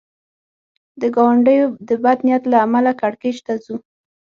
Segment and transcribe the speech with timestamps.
[1.01, 3.75] د ګاونډیو د بد نیت له امله کړکېچ ته ځو.